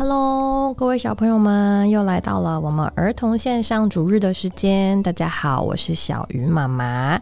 [0.00, 5.02] Hello，各位小朋友们，又来到了我们儿童线上主日的时间。
[5.02, 7.20] 大家好，我是小鱼妈妈。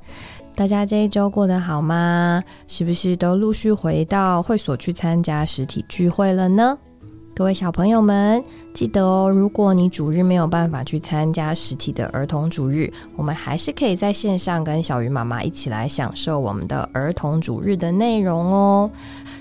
[0.54, 2.45] 大家这一周过得好吗？
[2.69, 6.77] 是不是都陆续回到会所去参加实体聚会了呢？
[7.37, 18.91] 各位小朋友们，记得哦，如果你主日没有办法去参加实体的儿童主日，我们还是可以在线上跟小鱼妈妈一起来享受我们的儿童主日的内容哦。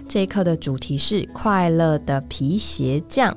[0.10, 3.34] 这一课的主题是快乐的皮鞋匠。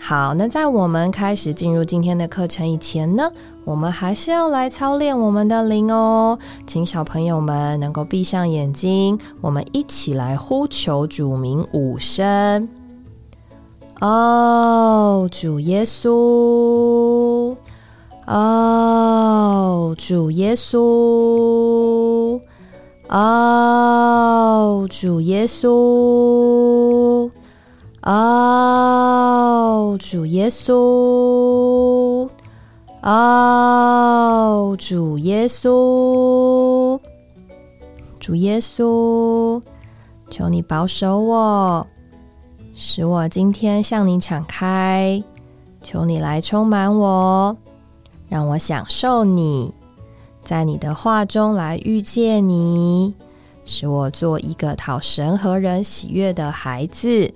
[0.00, 3.30] 好，那在我们开始进入今天的课程以前呢，
[3.62, 6.36] 我们还是要来操练我们的灵哦。
[6.66, 12.68] 请小朋友们能够闭上眼睛，我们一起来呼求主名五声。
[14.00, 17.56] 哦，主耶稣！
[18.26, 22.40] 哦，主耶稣！
[23.08, 27.30] 哦，主耶稣！
[28.02, 32.28] 哦，主耶稣！
[33.02, 37.00] 哦，主耶稣！
[38.20, 39.62] 主耶稣，
[40.28, 41.86] 求你保守我，
[42.78, 45.22] 使我今天向你敞开。
[45.80, 47.56] 求你来充满我，
[48.28, 49.72] 让我享受你。
[50.44, 53.14] 在你的话中来遇见你，
[53.64, 57.32] 使我做一个讨神和人喜悦的孩子。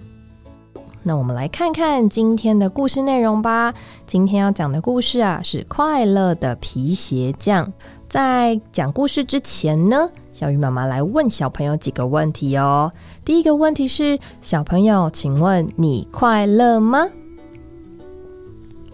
[1.03, 3.73] 那我们来看看今天的故事内容吧。
[4.07, 7.73] 今天要讲的故事啊，是快乐的皮鞋匠。
[8.11, 10.11] 在讲故事之前呢，
[10.41, 12.91] 小鱼妈妈来问小朋友几个问题哦。
[13.27, 17.09] 第一个问题是：小朋友，请问你快乐吗？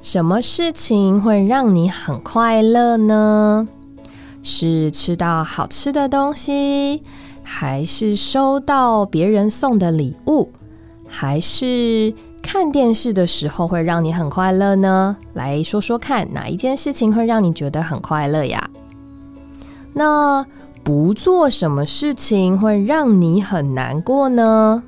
[0.03, 3.69] 什么事情会让你很快乐呢？
[4.43, 7.05] 是吃到好吃的东西，
[7.45, 10.51] 还是收到别人送的礼物，
[11.07, 15.17] 还是看电视的时候会让你很快乐呢？
[15.35, 18.69] 来说说看，哪一件事情会让你觉得很快乐呀？
[19.93, 20.45] 那
[20.87, 24.81] 不做什么事情会让你很难过呢？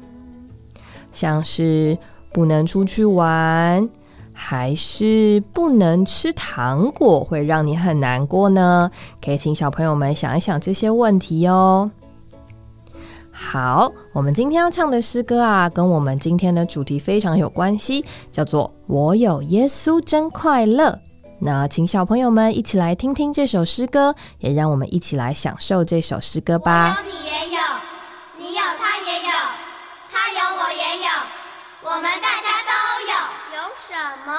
[1.10, 1.98] 像是
[2.32, 3.88] 不能出去玩。
[4.32, 8.88] 还是不能吃糖果会让你很难过呢？
[9.20, 11.90] 可以请小朋友们想一想这些问题哦。
[13.32, 20.90] 好，我们今天要唱的诗歌啊，跟我们今天的主题非常有关系，叫做《我有耶稣真快乐》。
[21.40, 26.98] 那请小朋友们一起来听听这首诗歌，也让我们一起来享受这首诗歌吧。
[27.04, 27.60] 有你也有，
[28.36, 29.30] 你有他也有，
[30.10, 31.08] 他有我也有，
[31.82, 32.72] 我们大家都
[33.06, 33.12] 有。
[33.56, 33.68] 有。
[33.88, 33.94] 什
[34.26, 34.30] 么？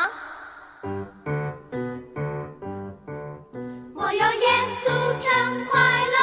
[3.95, 4.47] 我有耶
[4.79, 4.85] 稣
[5.19, 6.15] 真快乐，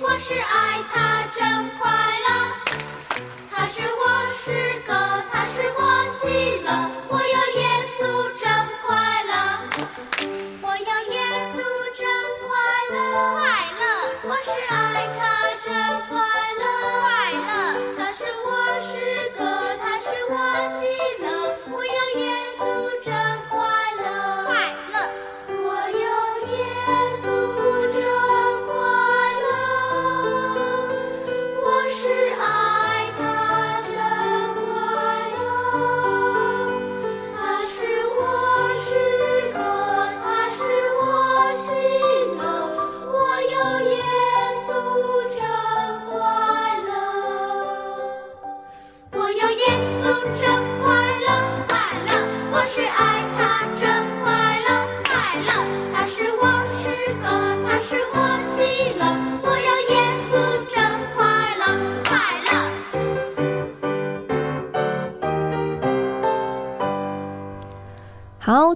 [0.00, 0.94] 我是爱他
[1.34, 1.82] 真快
[2.22, 2.28] 乐，
[3.50, 4.00] 他是我
[4.36, 4.44] 诗
[4.86, 4.92] 歌，
[5.32, 5.80] 他是我
[6.12, 6.70] 喜乐。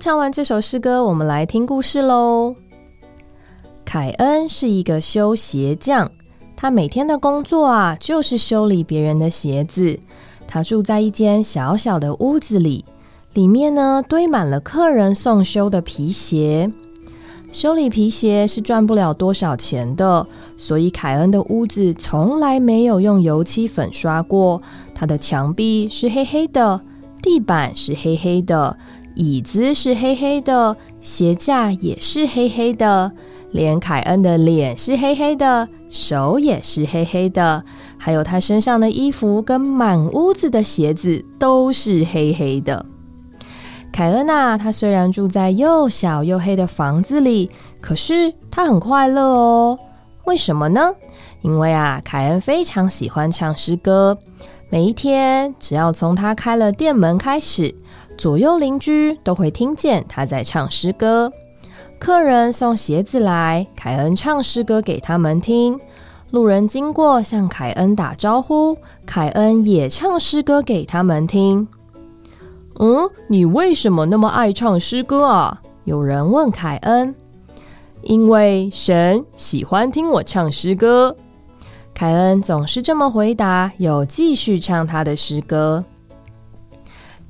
[0.00, 2.56] 唱完这首诗歌，我们来听故事喽。
[3.84, 6.10] 凯恩是一个修鞋匠，
[6.56, 10.00] 他每天的工作啊，就是修理别人的鞋子。
[10.48, 12.82] 他住在一间小小的屋子里，
[13.34, 16.72] 里面呢堆满了客人送修的皮鞋。
[17.52, 20.26] 修理皮鞋是赚不了多少钱的，
[20.56, 24.62] 所以凯恩的屋子从来没有用油漆粉刷过。
[24.94, 26.80] 他的墙壁是黑黑的，
[27.20, 28.78] 地板是黑黑的。
[29.14, 33.10] 椅子是黑黑的，鞋架也是黑黑的，
[33.50, 37.64] 连凯恩的脸是黑黑的，手也是黑黑的，
[37.98, 42.86] 还有他身上的衣服跟满屋子的鞋子都是黑黑的。
[43.92, 49.78] 凯恩啊，他虽然住在又小又黑的房子里，可是他很快乐哦。
[50.24, 50.94] 为什么呢？
[51.42, 54.16] 因为啊，凯恩非常喜欢唱诗歌。
[54.68, 57.74] 每一天，只要从他开了店门开始，
[58.20, 61.32] 左右邻居都会听见他在唱诗歌。
[61.98, 65.78] 客人送鞋子来，凯恩唱诗歌给他们听；
[66.30, 68.76] 路人经过向凯恩打招呼，
[69.06, 71.66] 凯恩也唱诗歌给他们听。
[72.78, 75.62] 嗯，你为什么那么爱唱诗歌啊？
[75.84, 77.14] 有人问凯恩。
[78.02, 81.16] 因为神喜欢听我唱诗歌。
[81.94, 85.82] 凯恩总是这么回答，又继续唱他的诗歌。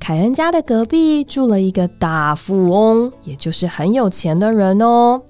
[0.01, 5.21] 凯恩家的隔壁住了一个大富翁，也就是很有钱的人哦。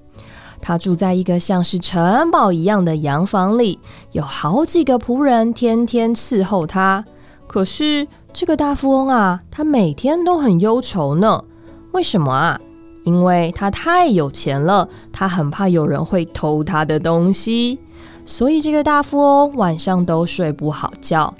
[0.62, 3.78] 他住在一个像是城堡一样的洋房里，
[4.12, 7.04] 有好几个仆人天天伺候他。
[7.46, 11.44] 可是这个大富翁啊，他每天都很忧愁呢。
[11.92, 12.58] 为什么啊？
[13.04, 17.78] 因为他太有钱了，他很怕有人会偷他的东西。
[18.24, 21.34] 所以，这个大富翁晚上都睡不好觉。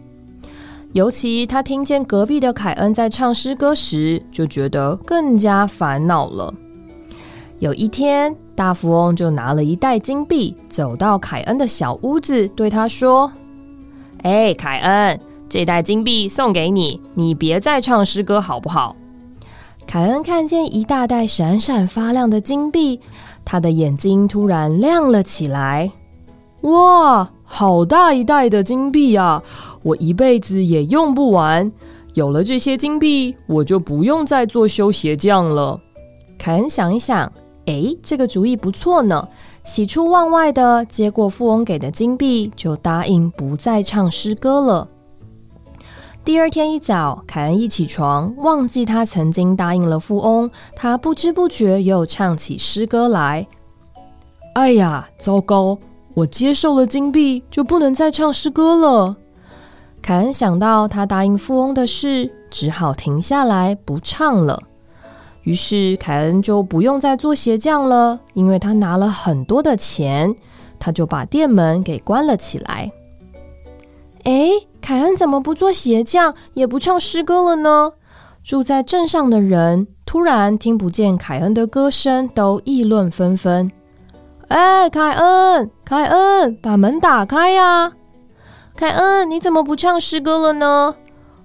[0.92, 6.52] 尤其他听见隔壁的凯恩在唱诗歌时，就觉得更加烦恼了。
[7.58, 13.32] 有一天，大富翁就拿了一袋金币，走到凯恩的小屋子，对他说
[14.22, 15.18] ：“哎，凯恩，
[15.48, 18.94] 这袋金币送给你，你别再唱诗歌好不好？”
[19.86, 23.00] 凯恩看见一大袋闪闪发亮的金币，
[23.46, 25.90] 他的眼睛突然亮了起来。
[26.62, 29.42] 哇，好大一袋的金币啊！
[29.82, 31.70] 我一辈子也用不完。
[32.14, 35.78] 有了这些金币，我就不用再做修鞋匠了。
[36.38, 37.30] 凯恩想一想，
[37.66, 39.28] 哎，这个主意不错呢。
[39.64, 44.88] 喜出望外的接过富翁给的金币，就答应不再唱诗歌了。
[46.24, 53.46] 第二天一早，凯恩一起床，忘记他曾经答应了富翁，他不知不觉又唱起诗歌来。
[54.54, 55.78] 哎呀，糟糕！
[56.14, 59.16] 我接受了金币，就不能再唱诗歌了。
[60.00, 64.60] 凯恩想到他答应富翁的事，只好停下来不唱了。
[65.42, 70.34] 于是凯恩就不用再做鞋匠了，因为他拿了很多的钱。
[70.78, 72.90] 他就把店门给关了起来。
[74.24, 74.50] 哎，
[74.80, 77.92] 凯恩怎么不做鞋匠，也不唱诗歌了呢？
[78.42, 83.70] 住在镇上的人突然听不见凯恩的歌声，都议论纷纷。
[84.48, 87.92] 哎，凯恩，凯恩，把门打开呀！
[88.76, 90.94] 凯恩，你怎么不唱诗歌了呢？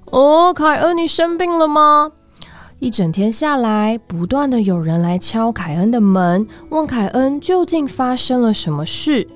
[0.06, 2.12] 哦，凯恩，你生病了吗？
[2.80, 9.28] 一整天下来，不断的有人来敲凯恩的门，问凯恩究竟发生了什么事。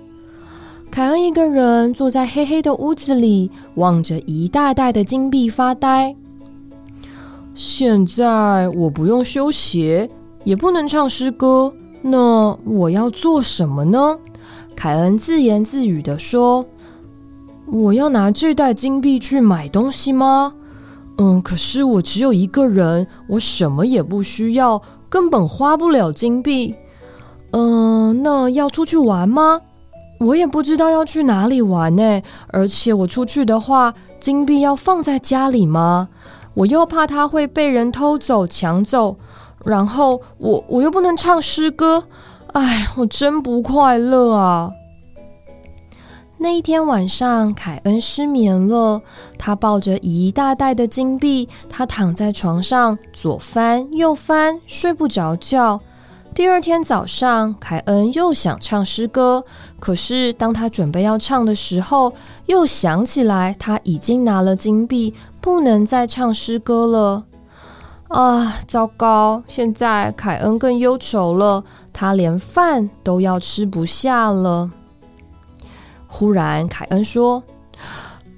[0.92, 6.16] 凯恩一个人坐在黑黑的屋子里，望着一大袋的金币发呆。
[7.56, 10.10] 现在我不用修鞋，
[10.44, 11.74] 也不能唱诗歌。
[12.02, 14.18] 那我要做什么呢？
[14.76, 16.66] 凯恩自言自语的说
[17.68, 20.54] ：“我要拿这袋金币去买东西吗？
[21.18, 26.74] 嗯，可是我只有一个人，我什么也不需要，根本花不了金币。
[27.52, 29.62] 嗯，那要出去玩吗？
[30.20, 32.22] 我也不知道要去哪里玩呢。
[32.48, 36.10] 而且我出去的话，金币要放在家里吗？
[36.56, 39.18] 我又怕它会被人偷走、抢走。”
[39.64, 42.04] 然后我我又不能唱诗歌，
[42.54, 44.72] 哎，我真不快乐啊！
[46.38, 49.00] 那一天晚上，凯恩失眠了。
[49.38, 55.80] 他抱着一大袋的金币，他躺在床上左翻右翻，睡不着觉。
[56.34, 59.44] 第二天早上，凯恩又想唱诗歌，
[59.80, 62.12] 可是当他准备要唱的时候，
[62.48, 67.26] 又想起来他已经拿了金币，不能再唱诗歌了。
[68.12, 69.42] 啊，糟糕！
[69.48, 71.64] 现在凯恩更忧愁了，
[71.94, 74.70] 他连饭都要吃不下了。
[76.08, 77.42] 忽然，凯恩说：“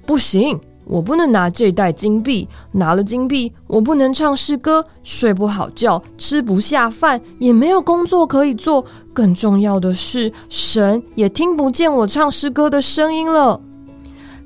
[0.06, 2.48] 不行，我不能拿这袋金币。
[2.70, 8.84] 拿了金币，我不能唱诗歌，睡不好觉，吃不下饭，也没有工作可以做。
[9.12, 13.60] 更重要的是，神也听不见我唱诗歌的声音了。”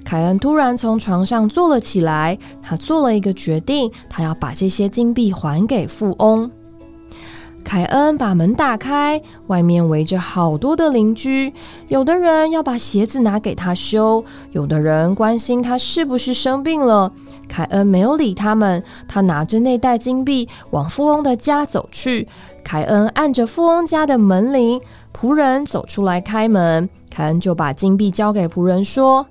[0.09, 6.50] 凯恩突然从床上坐了起来，他做了一个决定，他要把这些金币还给富翁。
[7.62, 11.53] 凯恩把门打开，外面围着好多的邻居，
[11.88, 17.12] 有的人要把鞋子拿给他修，有的人关心他是不是生病了。
[17.47, 22.27] 凯恩没有理他们，他拿着那袋金币往富翁的家走去。
[22.65, 24.81] 凯恩按着富翁家的门铃，
[25.15, 29.27] 仆人走出来开门，凯恩就把金币交给仆人说。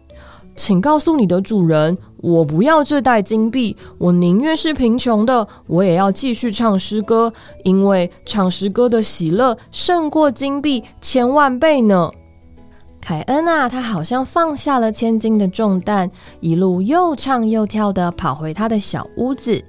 [0.57, 7.31] 请告诉你的主人，我不要这袋金币，我宁愿是贫穷的，我也要继续唱诗歌，
[7.63, 12.09] 因为唱诗歌的喜乐胜过金币千万倍呢。
[12.99, 16.09] 凯恩啊，他好像放下了千斤的重担，
[16.41, 19.63] 一路又唱又跳的跑回他的小屋子。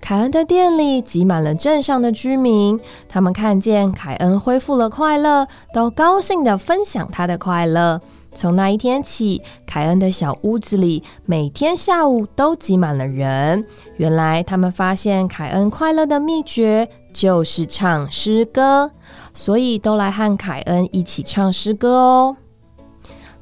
[0.00, 8.00] 凯恩的店里挤满了镇上的居民，他们看见凯恩恢复了快乐，都高兴的分享他的快乐。
[8.34, 13.64] 从那一天起，凯恩的小屋子里每天下午都挤满了人。
[13.96, 18.90] 原来他们发现凯恩快乐的秘诀就是唱诗歌，
[19.34, 22.36] 所以都来和凯恩一起唱诗歌哦。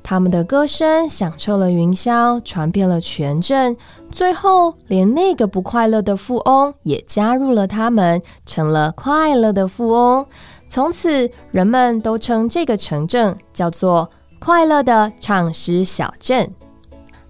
[0.03, 3.77] 他们的歌声响彻了云霄，传遍了全镇。
[4.11, 10.27] 最后，连那个不快乐的富翁也加入了他们，成了快乐的富翁。
[10.69, 16.51] 从此，人们都称这个城镇叫做“快乐的唱诗小镇”。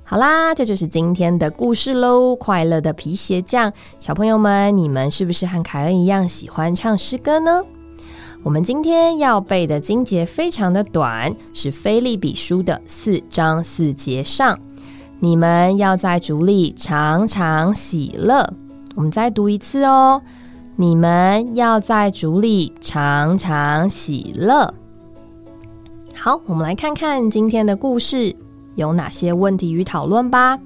[0.02, 2.34] 好啦，这就是今天的故事喽。
[2.34, 7.62] 快乐的皮鞋匠，小朋友们，你们是不是和凯恩一样喜欢唱诗歌呢？
[8.42, 14.58] 我们今天要背的经节非常的短，是《菲利比书》的四章四节上。
[15.20, 18.44] 你们要在主里常常喜乐。
[18.96, 20.22] 我们再读一次哦。
[20.76, 24.74] 你们要在主里常常喜乐。
[26.22, 28.36] 好，我们来看看今天的故事
[28.74, 30.58] 有哪些问题与讨论吧。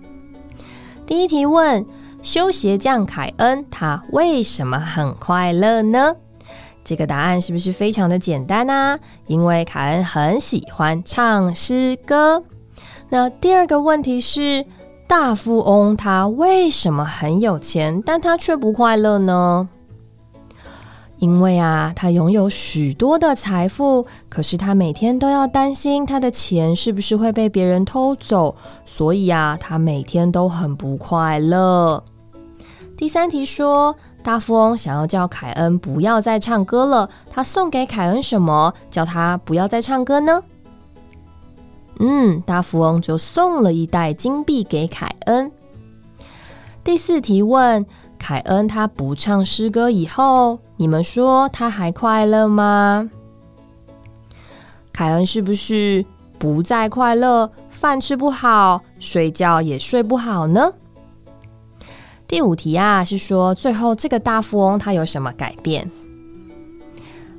[1.07, 1.87] 第一题问：
[2.23, 6.17] 修鞋匠凯恩他为什么很快乐呢？
[6.83, 8.99] 这个答案是不是非常的简单呢？
[9.29, 12.43] 因为凯恩很喜欢唱诗歌。
[13.09, 14.67] 那第二个问题是，
[15.07, 19.69] 大富翁他为什么很有钱，但他却不快乐呢？
[21.19, 28.55] 因为啊，他拥有许多的财富，可是他每天都要担心他的钱是不是会被别人偷走，
[28.85, 32.03] 所以啊，他每天都很不快乐。
[32.97, 33.95] 第三题说。
[34.25, 40.43] 大富翁想要叫凯恩不要再唱歌了，他送给凯恩什么，叫他不要再唱歌呢？
[42.01, 45.53] 嗯，大富翁就送了一袋金币给凯恩。
[46.83, 47.85] 第四题问
[48.19, 53.09] 凯恩，他不唱诗歌以后，你们说他还快乐吗？
[54.93, 56.05] 凯恩是不是
[56.39, 60.73] 不再快乐，饭吃不好，睡觉也睡不好呢？
[62.27, 65.91] 第五题啊，是说最后这个大富翁他有什么改变？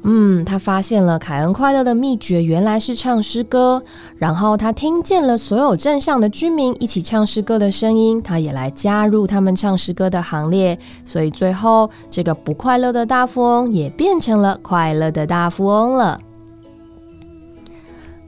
[0.08, 3.82] 嗯，他发现了凯恩快乐的秘诀原来是唱诗歌，
[4.18, 16.22] 然后他听见了所有镇上的居民一起唱诗歌的声音，他也来加入他们唱诗歌的行列，所以最后这个不快乐的大富翁也变成了快乐的大富翁了。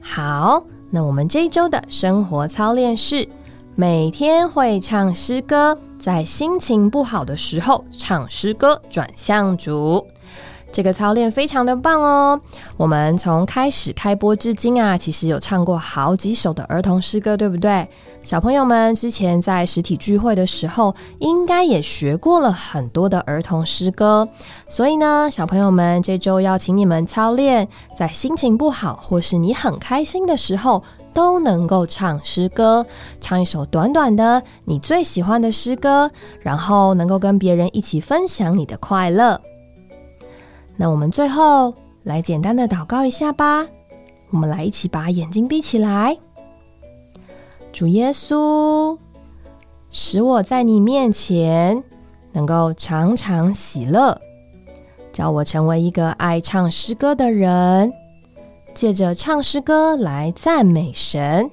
[0.00, 3.28] 好，那我们这一周的生活操练是
[3.76, 5.78] 每天会唱诗歌。
[5.96, 10.04] 在心情不好的时候唱诗歌，转向主。
[10.70, 12.40] 这个操练非常的棒哦。
[12.76, 17.88] 我们从开始开播至今啊，其实有唱过好几首的儿童诗歌，对不对？
[18.22, 24.28] 小朋友们之前在实体聚会的时候，应该也学过了很多的儿童诗歌。
[24.68, 30.82] 所以呢，小朋友们这周要请你们操练，在心情不好或是你很开心的时候。
[31.14, 32.86] 都能够唱诗歌，
[33.20, 36.08] 唱一首短短的你最喜欢的诗歌，
[36.40, 39.40] 然后能够跟别人一起分享你的快乐。
[40.80, 43.66] 那我们最后来简单的祷告一下吧。
[44.30, 46.16] 我们来一起把眼睛闭起来。
[47.72, 48.96] 主耶稣，
[49.90, 51.82] 使我在你面前
[52.30, 54.20] 能够常常喜乐，
[55.12, 57.92] 叫我成为一个爱唱诗歌的人。
[58.72, 61.50] 借着唱诗歌来赞美神，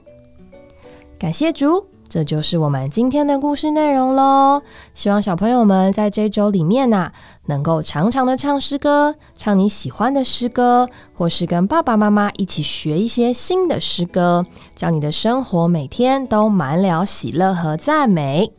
[1.17, 4.61] 感谢主，这就是我们今天的故事内容喽。
[4.93, 7.11] 希望小朋友们在这周里面呐，
[7.47, 14.45] 能够常常的唱诗歌，唱你喜欢的诗歌，或是跟爸爸妈妈一起学一些新的诗歌，
[14.75, 18.51] 将你的生活每天都满了喜乐和赞美。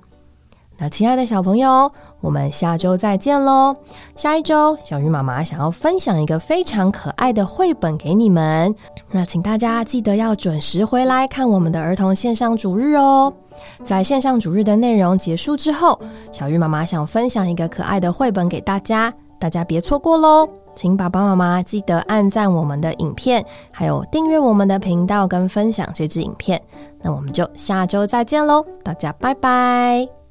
[0.79, 1.91] 那亲爱的小朋友，
[2.21, 3.75] 我们下周再见喽！
[4.15, 8.75] 下一周，小鱼妈妈想要分享一个非常可爱的绘本给你们，
[9.11, 13.33] 那请大家记得要准时回来看我们的儿童线上主日哦。
[13.83, 15.99] 在线上主日的内容结束之后，
[16.31, 20.47] 小鱼妈妈想分享一个可爱的绘本给大家，大家别错过喽！
[20.75, 23.43] 请爸爸妈妈记得按赞我们的影片，
[23.73, 26.61] 还有订阅我们的频道跟分享这支影片。
[27.01, 30.26] 那我们就下周再见喽，大家拜拜！